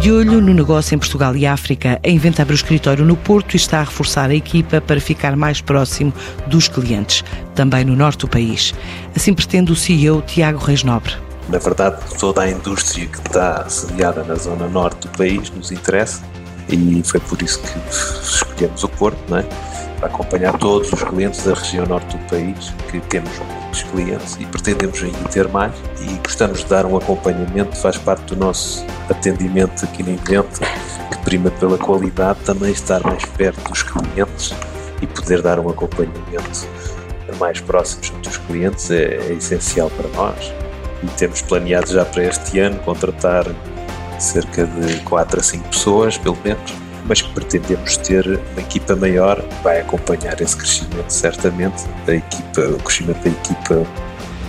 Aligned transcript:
De 0.00 0.10
olho 0.10 0.40
no 0.40 0.54
negócio 0.54 0.94
em 0.94 0.98
Portugal 0.98 1.36
e 1.36 1.46
África, 1.46 2.00
a 2.02 2.08
Inventa 2.08 2.40
abre 2.40 2.54
o 2.54 2.56
escritório 2.56 3.04
no 3.04 3.14
Porto 3.14 3.52
e 3.52 3.56
está 3.56 3.80
a 3.80 3.84
reforçar 3.84 4.30
a 4.30 4.34
equipa 4.34 4.80
para 4.80 4.98
ficar 4.98 5.36
mais 5.36 5.60
próximo 5.60 6.10
dos 6.46 6.68
clientes, 6.68 7.22
também 7.54 7.84
no 7.84 7.94
norte 7.94 8.20
do 8.20 8.28
país. 8.28 8.72
Assim 9.14 9.34
pretende 9.34 9.70
o 9.70 9.76
CEO 9.76 10.22
Tiago 10.22 10.58
Reis 10.58 10.82
Nobre. 10.82 11.12
Na 11.50 11.58
verdade, 11.58 12.00
toda 12.18 12.40
a 12.40 12.50
indústria 12.50 13.08
que 13.08 13.18
está 13.18 13.68
sediada 13.68 14.24
na 14.24 14.36
zona 14.36 14.66
norte 14.68 15.06
do 15.06 15.18
país 15.18 15.50
nos 15.50 15.70
interessa 15.70 16.22
e 16.70 17.02
foi 17.04 17.20
por 17.20 17.42
isso 17.42 17.60
que 17.60 17.78
escolhemos 18.24 18.82
o 18.82 18.88
Porto, 18.88 19.18
não 19.28 19.36
é? 19.36 19.46
para 19.98 20.08
acompanhar 20.08 20.56
todos 20.56 20.90
os 20.90 21.02
clientes 21.02 21.44
da 21.44 21.52
região 21.52 21.84
norte 21.84 22.16
do 22.16 22.24
país, 22.30 22.72
que 22.90 23.00
temos 23.00 23.30
muitos 23.70 23.82
clientes 23.84 24.36
e 24.40 24.44
pretendemos 24.46 25.02
ainda 25.02 25.28
ter 25.28 25.48
mais 25.48 25.72
e 26.00 26.14
gostamos 26.24 26.58
de 26.58 26.66
dar 26.66 26.84
um 26.84 26.96
acompanhamento, 26.96 27.76
faz 27.76 27.96
parte 27.96 28.34
do 28.34 28.36
nosso 28.36 28.84
atendimento 29.08 29.84
aqui 29.84 30.02
na 30.02 30.10
Inventa, 30.10 30.66
que 31.10 31.18
prima 31.24 31.50
pela 31.52 31.78
qualidade, 31.78 32.40
também 32.40 32.72
estar 32.72 33.00
mais 33.04 33.24
perto 33.24 33.68
dos 33.68 33.82
clientes 33.82 34.52
e 35.00 35.06
poder 35.06 35.40
dar 35.40 35.60
um 35.60 35.68
acompanhamento 35.68 36.68
mais 37.38 37.60
próximo 37.60 38.18
dos 38.18 38.36
clientes 38.38 38.90
é, 38.90 39.14
é 39.14 39.32
essencial 39.34 39.88
para 39.90 40.08
nós. 40.10 40.52
E 41.02 41.06
temos 41.16 41.40
planeado 41.40 41.92
já 41.92 42.04
para 42.04 42.24
este 42.24 42.58
ano 42.58 42.78
contratar 42.80 43.46
cerca 44.18 44.66
de 44.66 44.96
4 45.04 45.40
a 45.40 45.42
5 45.42 45.68
pessoas, 45.68 46.18
pelo 46.18 46.36
menos, 46.44 46.72
mas 47.06 47.22
pretendemos 47.22 47.96
ter 47.96 48.26
uma 48.26 48.60
equipa 48.60 48.96
maior 48.96 49.40
que 49.42 49.62
vai 49.62 49.80
acompanhar 49.80 50.40
esse 50.40 50.56
crescimento, 50.56 51.10
certamente, 51.10 51.84
da 52.06 52.14
equipa, 52.14 52.60
o 52.62 52.78
crescimento 52.78 53.22
da 53.22 53.30
equipa 53.30 53.86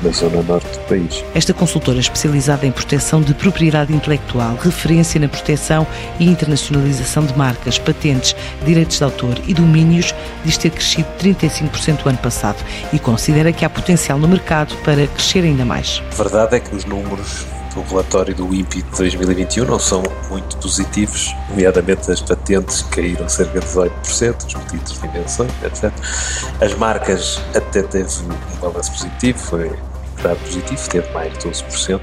na 0.03 0.11
zona 0.11 0.41
norte 0.41 0.67
do 0.67 0.79
país. 0.87 1.23
Esta 1.33 1.53
consultora 1.53 1.99
especializada 1.99 2.65
em 2.65 2.71
proteção 2.71 3.21
de 3.21 3.33
propriedade 3.33 3.93
intelectual, 3.93 4.55
referência 4.55 5.19
na 5.19 5.27
proteção 5.27 5.85
e 6.19 6.27
internacionalização 6.27 7.25
de 7.25 7.37
marcas, 7.37 7.77
patentes, 7.77 8.35
direitos 8.65 8.97
de 8.97 9.03
autor 9.03 9.39
e 9.47 9.53
domínios, 9.53 10.13
diz 10.43 10.57
ter 10.57 10.71
crescido 10.71 11.07
35% 11.19 12.05
o 12.05 12.09
ano 12.09 12.17
passado 12.17 12.63
e 12.91 12.99
considera 12.99 13.51
que 13.51 13.63
há 13.63 13.69
potencial 13.69 14.17
no 14.17 14.27
mercado 14.27 14.75
para 14.83 15.07
crescer 15.07 15.43
ainda 15.43 15.65
mais. 15.65 16.01
A 16.11 16.23
verdade 16.23 16.55
é 16.55 16.59
que 16.59 16.75
os 16.75 16.85
números 16.85 17.45
do 17.73 17.81
relatório 17.81 18.35
do 18.35 18.53
INPI 18.53 18.81
de 18.81 18.97
2021 18.97 19.65
não 19.65 19.79
são 19.79 20.03
muito 20.29 20.57
positivos, 20.57 21.33
nomeadamente 21.49 22.11
as 22.11 22.21
patentes 22.21 22.81
caíram 22.83 23.27
cerca 23.29 23.59
de 23.59 23.65
18%, 23.65 24.45
os 24.45 24.53
pedidos 24.53 24.99
de 24.99 25.07
invenções, 25.07 25.51
etc. 25.63 25.91
As 26.59 26.73
marcas 26.75 27.41
até 27.55 27.81
teve 27.83 28.09
um 28.23 28.59
balanço 28.59 28.91
positivo, 28.91 29.39
foi 29.39 29.71
dado 30.21 30.37
positivo, 30.39 30.89
teve 30.89 31.13
mais 31.13 31.33
de 31.37 31.49
12%, 31.49 32.01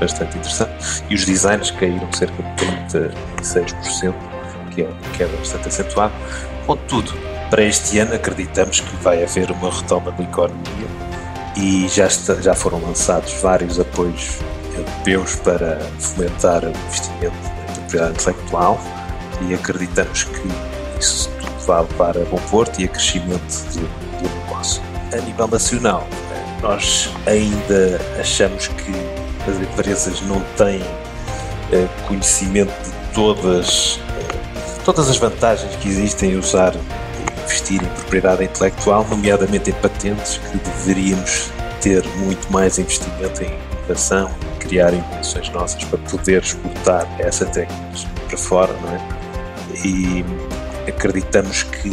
bastante 0.00 0.36
interessante, 0.38 1.04
e 1.08 1.14
os 1.14 1.24
designs 1.24 1.70
caíram 1.70 2.12
cerca 2.12 2.42
de 2.42 3.10
36%, 3.42 4.14
que 4.74 4.82
é, 4.82 4.88
que 5.16 5.22
é 5.22 5.26
bastante 5.26 5.68
acentuado. 5.68 6.12
Contudo, 6.66 7.12
para 7.48 7.62
este 7.62 7.98
ano 7.98 8.14
acreditamos 8.14 8.80
que 8.80 8.96
vai 8.96 9.22
haver 9.22 9.50
uma 9.52 9.70
retoma 9.70 10.10
da 10.10 10.22
economia 10.22 10.86
e 11.56 11.88
já, 11.88 12.06
está, 12.06 12.34
já 12.34 12.54
foram 12.54 12.80
lançados 12.80 13.32
vários 13.40 13.80
apoios 13.80 14.38
europeus 14.76 15.36
para 15.36 15.78
fomentar 15.98 16.64
o 16.64 16.68
investimento 16.68 17.36
na 17.68 17.74
propriedade 17.74 18.12
intelectual 18.12 18.80
e 19.42 19.54
acreditamos 19.54 20.24
que 20.24 20.48
isso 20.98 21.30
tudo 21.40 21.66
vai 21.66 21.82
levar 21.82 22.16
a 22.16 22.24
bom 22.24 22.40
porto 22.50 22.80
e 22.80 22.84
a 22.84 22.88
crescimento 22.88 23.64
do, 23.72 23.80
do 24.22 24.44
negócio. 24.44 24.82
A 25.12 25.16
nível 25.16 25.48
nacional, 25.48 26.06
nós 26.62 27.10
ainda 27.26 28.00
achamos 28.18 28.68
que 28.68 28.92
as 29.48 29.56
empresas 29.60 30.20
não 30.22 30.40
têm 30.56 30.82
eh, 31.72 31.86
conhecimento 32.06 32.72
de 32.82 33.14
todas, 33.14 34.00
eh, 34.18 34.80
todas 34.84 35.08
as 35.08 35.16
vantagens 35.16 35.74
que 35.76 35.88
existem 35.88 36.32
em 36.32 36.36
usar 36.36 36.74
investir 37.44 37.82
em 37.82 37.86
propriedade 37.86 38.44
intelectual, 38.44 39.06
nomeadamente 39.08 39.70
em 39.70 39.72
patentes, 39.74 40.38
que 40.38 40.58
deveríamos 40.58 41.50
ter 41.80 42.04
muito 42.16 42.52
mais 42.52 42.78
investimento 42.78 43.44
em 43.44 43.75
inovação 43.86 44.30
criar 44.58 44.92
invenções 44.92 45.48
nossas 45.50 45.84
para 45.84 45.98
poder 45.98 46.42
exportar 46.42 47.06
essa 47.20 47.46
técnica 47.46 47.86
para 48.28 48.36
fora, 48.36 48.72
não 48.82 48.92
é? 48.92 49.00
E 49.84 50.24
acreditamos 50.88 51.62
que 51.62 51.90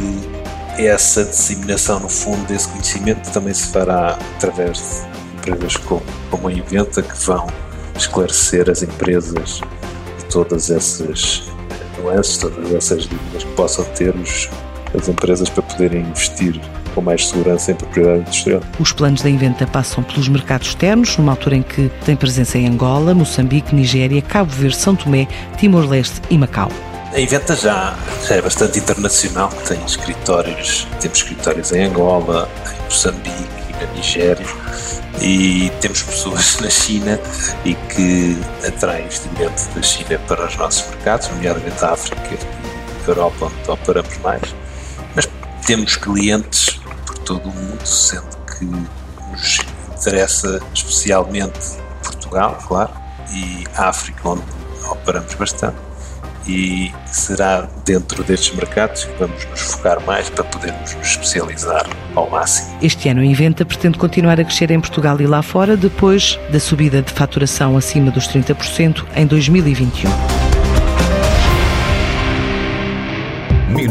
essa 0.78 1.24
disseminação, 1.24 2.00
no 2.00 2.10
fundo, 2.10 2.46
desse 2.48 2.68
conhecimento 2.70 3.32
também 3.32 3.54
se 3.54 3.68
fará 3.68 4.18
através 4.38 5.06
de 5.44 5.52
empresas 5.52 5.78
como, 5.78 6.02
como 6.32 6.48
a 6.48 6.54
Inventa, 6.54 7.02
que 7.02 7.16
vão 7.26 7.48
esclarecer 7.96 8.70
as 8.70 8.82
empresas 8.82 9.62
de 10.18 10.26
todas 10.32 10.72
essas 10.72 11.44
nuances, 12.02 12.38
todas 12.38 12.74
essas 12.74 13.06
dúvidas 13.06 13.44
que 13.44 13.52
possam 13.52 13.86
ter 13.94 14.16
os, 14.16 14.50
as 14.94 15.08
empresas 15.08 15.50
para 15.50 15.64
poderem 15.64 16.02
investir 16.02 16.60
com 16.94 17.02
mais 17.02 17.28
segurança 17.28 17.72
em 17.72 17.76
propriedade 17.76 18.20
industrial. 18.20 18.62
Os 18.80 18.92
planos 18.92 19.22
da 19.22 19.30
Inventa 19.30 19.66
passam 19.66 20.04
pelos 20.04 20.28
mercados 20.28 20.68
externos, 20.70 21.18
numa 21.18 21.32
altura 21.32 21.56
em 21.56 21.64
que 21.64 21.92
tem 22.06 22.16
presença 22.16 22.58
em 22.58 22.68
Angola, 22.68 23.14
Moçambique, 23.14 23.74
Nigéria, 23.74 24.22
Cabo 24.22 24.52
Verde, 24.52 24.78
São 24.78 24.96
Tomé, 24.96 25.28
Timor-Leste 25.58 26.22
e 26.30 26.38
Macau. 26.38 26.70
A 27.12 27.20
Inventa 27.20 27.56
já, 27.56 27.96
já 28.28 28.36
é 28.36 28.42
bastante 28.42 28.80
internacional, 28.80 29.50
tem 29.68 29.80
escritórios, 29.86 30.88
temos 31.00 31.20
escritórios 31.20 31.72
em 31.72 31.84
Angola, 31.84 32.50
em 32.68 32.84
Moçambique 32.86 33.48
e 33.70 33.86
na 33.86 33.92
Nigéria 33.94 34.46
e 35.22 35.72
temos 35.80 36.02
pessoas 36.02 36.58
na 36.62 36.70
China 36.70 37.20
e 37.64 37.76
que 37.76 38.38
atraem 38.68 39.06
investimento 39.06 39.64
da 39.76 39.82
China 39.82 40.20
para 40.28 40.48
os 40.48 40.56
nossos 40.58 40.90
mercados, 40.90 41.30
nomeadamente 41.30 41.84
a 41.84 41.92
África 41.92 42.30
e 42.32 42.36
a 42.36 43.08
Europa, 43.08 43.46
onde 43.46 43.72
operamos 43.72 44.18
mais. 44.20 44.56
Temos 45.66 45.96
clientes 45.96 46.80
todo 47.26 47.50
o 47.50 47.54
mundo, 47.54 47.86
sendo 47.86 48.28
que 48.46 48.66
nos 48.66 49.60
interessa 49.98 50.62
especialmente 50.74 51.58
Portugal, 52.04 52.58
claro, 52.68 52.92
e 53.32 53.64
África, 53.78 54.28
onde 54.28 54.44
operamos 54.90 55.34
bastante. 55.36 55.78
E 56.46 56.92
será 57.06 57.70
dentro 57.86 58.22
destes 58.26 58.54
mercados 58.54 59.06
que 59.06 59.14
vamos 59.18 59.46
nos 59.46 59.62
focar 59.62 60.06
mais 60.06 60.30
para 60.30 60.44
podermos 60.44 60.94
nos 60.96 61.08
especializar 61.08 61.88
ao 62.14 62.30
máximo. 62.30 62.78
Este 62.82 63.08
ano 63.08 63.22
a 63.22 63.26
Inventa 63.26 63.64
pretende 63.64 63.98
continuar 63.98 64.42
a 64.42 64.44
crescer 64.44 64.70
em 64.70 64.82
Portugal 64.82 65.22
e 65.22 65.26
lá 65.26 65.42
fora, 65.42 65.78
depois 65.78 66.38
da 66.52 66.60
subida 66.60 67.02
de 67.02 67.14
faturação 67.14 67.78
acima 67.78 68.12
dos 68.12 68.28
30% 68.28 69.06
em 69.16 69.26
2021. 69.26 70.43